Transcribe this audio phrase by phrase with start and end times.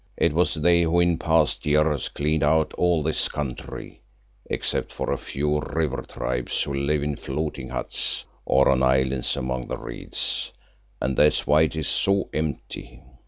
[0.17, 4.01] It was they who in past years cleaned out all this country,
[4.49, 9.77] except a few river tribes who live in floating huts or on islands among the
[9.77, 10.53] reeds,
[10.99, 13.03] and that's why it is so empty.